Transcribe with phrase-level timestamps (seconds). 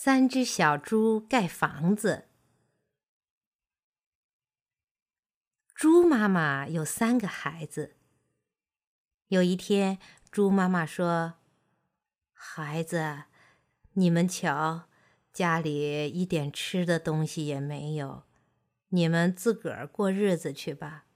[0.00, 2.28] 三只小猪盖房子。
[5.74, 7.96] 猪妈妈有三个孩子。
[9.26, 9.98] 有一天，
[10.30, 11.38] 猪妈妈说
[12.32, 13.24] ：“孩子，
[13.94, 14.88] 你们瞧，
[15.32, 18.22] 家里一点吃的东西也没有，
[18.90, 21.06] 你们自个儿过日子去吧。”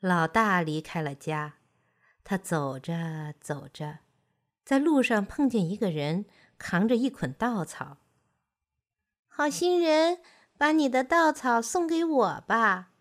[0.00, 1.58] 老大离开了家，
[2.24, 3.98] 他走着走着。
[4.64, 6.26] 在路上碰见一个人，
[6.58, 7.98] 扛着一捆稻草。
[9.28, 10.20] 好心人，
[10.56, 12.92] 把你的稻草送给我吧。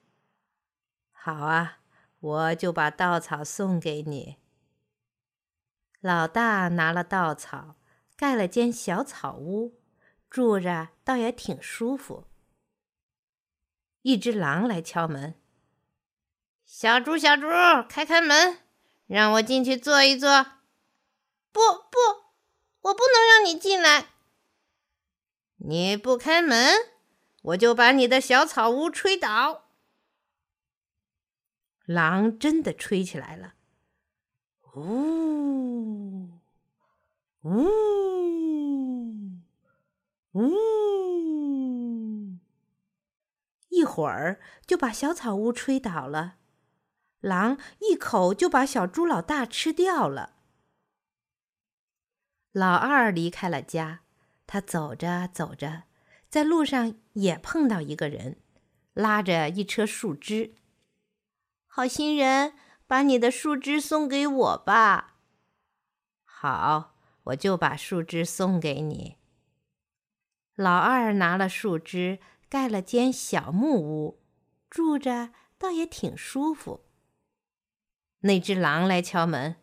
[1.12, 1.80] 好啊，
[2.20, 4.38] 我就把稻草送给你。
[6.02, 7.78] 老大拿了稻草，
[8.16, 9.80] 盖了间小草屋，
[10.30, 12.28] 住着倒也挺舒服。
[14.02, 15.42] 一只狼来敲门
[16.64, 17.48] ：“小猪，小猪，
[17.90, 18.60] 开开门，
[19.08, 20.46] 让我进去坐一坐。”
[21.52, 21.60] 不
[21.90, 22.25] 不，
[22.86, 24.10] 我不能让你进来。
[25.58, 26.76] 你不开门，
[27.42, 29.70] 我就把你的小草屋吹倒。
[31.86, 33.56] 狼真的吹起来了，
[34.76, 36.30] 呜
[37.42, 37.70] 呜
[40.34, 40.52] 呜，
[43.70, 46.38] 一会儿就把小草屋吹倒了。
[47.20, 50.35] 狼一口就把小猪老大吃掉了。
[52.56, 54.00] 老二离开了家，
[54.48, 55.84] 他走着走着，
[56.30, 58.38] 在路上也碰到一个人，
[58.94, 60.56] 拉着一车树枝。
[61.68, 62.54] 好心人，
[62.88, 65.18] 把你的树枝送给我吧。
[66.24, 69.18] 好，我就把树枝送给你。
[70.56, 74.24] 老二拿了树枝，盖了间小木屋，
[74.70, 76.86] 住着倒也挺舒服。
[78.20, 79.58] 那只狼来敲门：“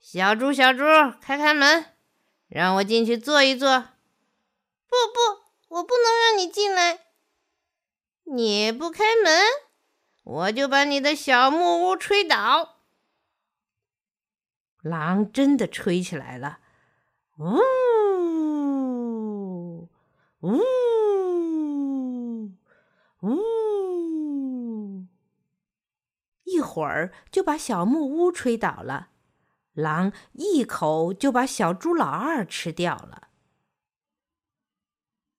[0.00, 0.82] 小猪，小猪，
[1.20, 1.92] 开开门。”
[2.48, 3.80] 让我进去坐一坐。
[4.88, 5.20] 不不，
[5.76, 7.00] 我不能让你进来。
[8.24, 9.42] 你不开门，
[10.24, 12.78] 我就把你的小木屋吹倒。
[14.82, 16.60] 狼真的吹起来了，
[17.38, 17.58] 呜
[20.40, 20.58] 呜
[23.20, 25.04] 呜，
[26.44, 29.10] 一会儿就把小木屋吹倒了。
[29.78, 33.28] 狼一口就把小猪老二吃掉了。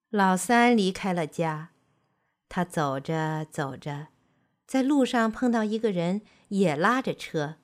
[0.10, 1.72] 老三离开了家，
[2.48, 4.08] 他走着走着，
[4.66, 7.58] 在路上碰到一个人，也拉着车，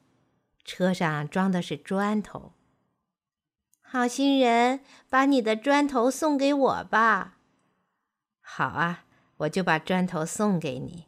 [0.66, 2.52] 车上装的是砖头。
[3.82, 7.38] 好心人，把你的砖头送给我吧。
[8.42, 9.06] 好啊，
[9.38, 11.06] 我就把砖头送给你。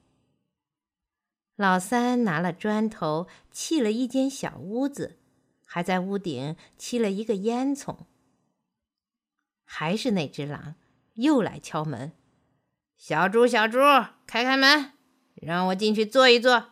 [1.58, 5.20] 老三拿了砖头砌了一间小屋子。
[5.70, 8.06] 还在屋顶砌了一个烟囱。
[9.66, 10.76] 还是那只狼
[11.16, 12.14] 又来敲门
[12.96, 13.80] ：“小猪，小猪，
[14.26, 14.94] 开开门，
[15.36, 16.72] 让我进去坐一坐。”“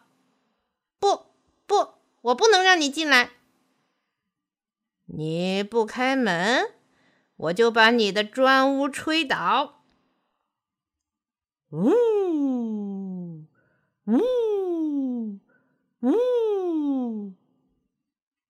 [0.98, 1.26] 不
[1.68, 3.32] 不，我不能让你进来。
[5.08, 6.74] ”“你不开门，
[7.36, 9.84] 我就把你的砖屋吹倒。
[11.70, 11.92] ”“呜
[12.96, 13.46] 呜
[14.06, 15.40] 呜。”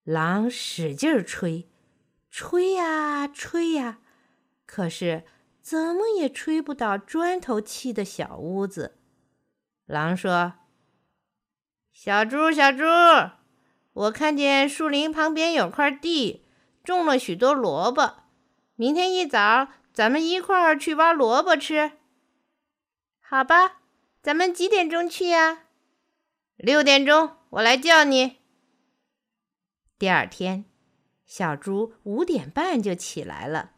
[0.06, 1.68] 狼使劲儿吹，
[2.30, 3.98] 吹呀吹呀，
[4.68, 5.24] 可是
[5.62, 9.00] 怎么也吹不倒砖头砌的小屋子。
[9.88, 10.54] 狼说
[11.92, 12.84] ：“小猪，小猪，
[13.94, 16.46] 我看见树林旁边有块地，
[16.84, 18.18] 种了许多萝卜。
[18.76, 21.94] 明天一早，咱们一块儿去挖萝卜吃。
[23.20, 23.82] 好吧，
[24.22, 25.64] 咱们几点钟去呀？
[26.58, 28.38] 六点钟，我来叫你。”
[29.98, 30.66] 第二天，
[31.26, 33.72] 小猪五点半就起来了，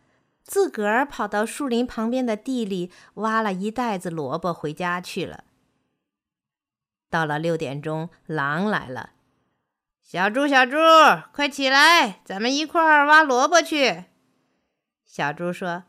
[0.44, 5.44] 自个儿跑到树林旁边的地里挖了一袋子萝卜回家去了。
[7.10, 9.12] 到了六点钟，狼来了
[10.02, 10.76] ：“小猪，小猪，
[11.32, 14.06] 快起来，咱们一块儿挖萝卜去。”
[15.06, 15.84] 小猪说：“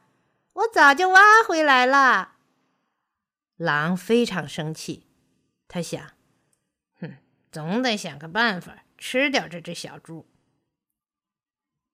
[0.53, 2.35] 我早就挖回来了。”
[3.57, 5.09] 狼非常生气，
[5.67, 6.01] 他想
[7.01, 7.17] ：“哼，
[7.51, 10.27] 总得想个办法。”吃掉这只小猪。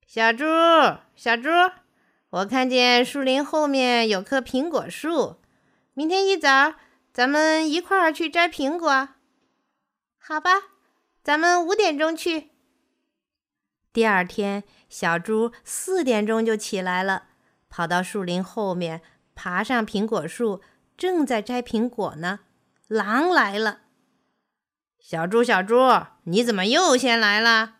[0.06, 0.44] 小猪，
[1.14, 1.50] 小猪，
[2.30, 5.40] 我看见树林后面有棵苹果树，
[5.92, 6.74] 明天一早
[7.12, 9.10] 咱们一块儿去摘苹果。
[10.18, 10.50] 好吧，
[11.22, 12.50] 咱们五点钟去。
[13.92, 17.28] 第二天，小猪四点钟就起来了，
[17.68, 19.02] 跑到树林后面，
[19.34, 20.62] 爬上苹果树，
[20.96, 22.40] 正在摘苹果呢。
[22.86, 23.82] 狼来了。
[24.98, 25.76] 小猪，小猪，
[26.24, 27.76] 你怎么又先来了？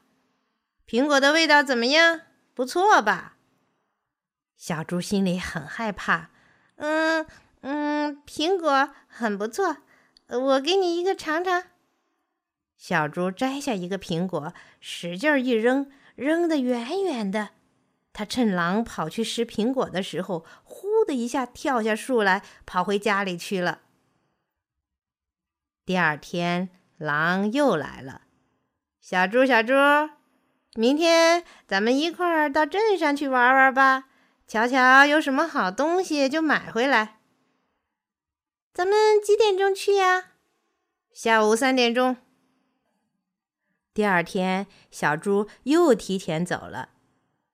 [0.87, 2.21] 苹果的味道怎么样？
[2.55, 3.37] 不错吧？
[4.57, 6.31] 小猪心里很害怕。
[6.77, 7.27] 嗯
[7.63, 9.79] 嗯，苹果很不错，
[10.29, 11.65] 我给你一个尝尝。
[12.77, 17.51] 小猪摘下一个苹果，使劲一扔，扔得远远的。
[18.13, 23.81] 他趁狼跑去拾苹果的时候，呼的一下跳下树来，跑回家里去了。
[25.87, 26.69] 第二天，
[26.99, 28.24] 狼又来了。
[29.07, 29.75] 小猪，小猪，
[30.77, 34.05] 明天咱们一块儿到镇上去玩玩吧。
[34.47, 37.19] 瞧瞧有什么好东西，就买回来。
[38.73, 40.31] 咱们几点钟去呀？
[41.13, 42.17] 下午三点钟。
[43.93, 46.93] 第二天，小猪又提前走了。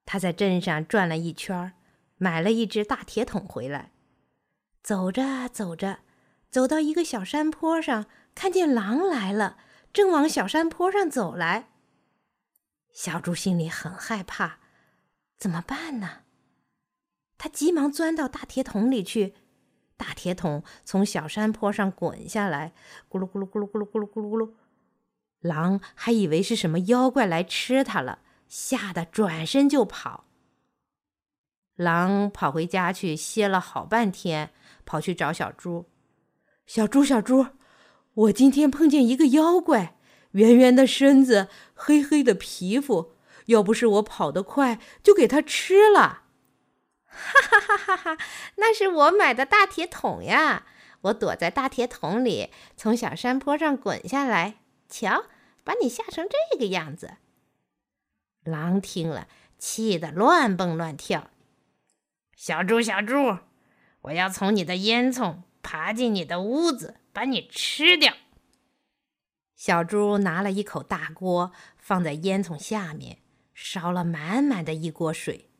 [0.07, 1.73] 他在镇上转了一圈，
[2.17, 3.91] 买了一只大铁桶回来。
[4.85, 5.99] 走着走着，
[6.49, 8.07] 走到一个小山坡上，
[8.37, 9.57] 看见狼来了，
[9.93, 11.71] 正往小山坡上走来。
[12.93, 14.59] 小猪心里很害怕，
[15.39, 16.23] 怎么办呢？
[17.39, 19.35] 他急忙钻到大铁桶里去，
[19.97, 22.73] 大铁桶从小山坡上滚下来，
[23.09, 24.55] 咕噜咕噜咕噜咕噜咕噜咕噜咕噜。
[25.41, 30.27] 狼还以为是什么妖怪来吃它了，吓得转身就跑。
[31.77, 34.53] 狼跑回家去歇了好半天，
[34.85, 35.89] 跑去找小猪。
[36.67, 37.47] 小猪，小猪，
[38.15, 39.97] 我今天碰见一个妖怪，
[40.33, 43.15] 圆圆的身子，黑黑的皮肤，
[43.47, 46.25] 要不是我跑得快，就给它吃了。
[47.07, 48.19] 哈哈哈哈哈！
[48.57, 50.67] 那是我买的大铁桶呀！
[51.03, 54.57] 我躲在大铁桶里，从小山坡上滚下来。
[54.89, 55.25] 瞧，
[55.65, 57.15] 把你吓成这个样子！
[58.45, 59.29] 狼听了，
[59.59, 61.31] 气得乱蹦乱跳。
[62.37, 63.39] 小猪，小猪，
[64.03, 68.15] 我要从你的烟囱爬进你的屋子，把你吃掉。
[69.55, 73.19] 小猪拿了一口大锅，放在烟囱下面，
[73.53, 75.51] 烧了满满的一锅水。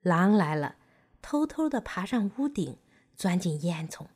[0.00, 0.76] 狼来了，
[1.22, 2.78] 偷偷的爬上屋顶，
[3.14, 4.06] 钻进烟囱。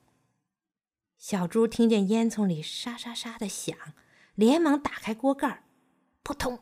[1.16, 3.76] 小猪听见烟囱里沙沙沙的响，
[4.34, 5.64] 连忙打开锅盖，
[6.22, 6.58] 扑通，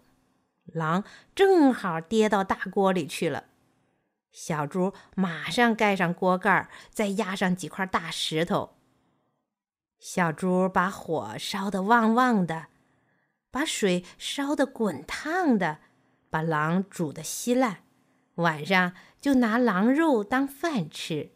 [0.66, 1.04] 狼
[1.34, 3.44] 正好跌到大锅里去了。
[4.30, 8.76] 小猪马上盖上锅盖，再压上几块大石头。
[10.04, 12.66] 小猪把火烧得旺旺的，
[13.52, 15.78] 把水烧得滚烫的，
[16.28, 17.84] 把狼煮得稀烂。
[18.34, 21.30] 晚上就拿狼肉当饭吃。